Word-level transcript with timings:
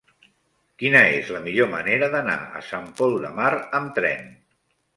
Quina 0.83 1.01
és 1.17 1.29
la 1.35 1.41
millor 1.43 1.69
manera 1.75 2.09
d'anar 2.15 2.39
a 2.59 2.63
Sant 2.73 2.89
Pol 3.03 3.17
de 3.27 3.33
Mar 3.39 3.53
amb 3.83 3.95
tren? 4.03 4.29